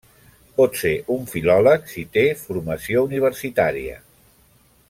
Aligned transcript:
Pot 0.59 0.79
ser 0.83 0.93
un 1.15 1.27
filòleg 1.33 1.85
si 1.93 2.07
té 2.17 2.25
formació 2.47 3.07
universitària. 3.11 4.01